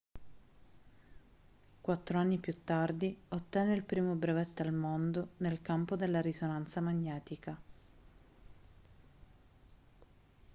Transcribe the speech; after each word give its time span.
quattro 1.79 2.17
anni 2.17 2.39
più 2.39 2.63
tardi 2.63 3.15
ottenne 3.27 3.75
il 3.75 3.83
primo 3.83 4.15
brevetto 4.15 4.63
al 4.63 4.71
mondo 4.73 5.33
nel 5.37 5.61
campo 5.61 5.95
della 5.95 6.21
risonanza 6.21 6.81
magnetica 6.81 7.61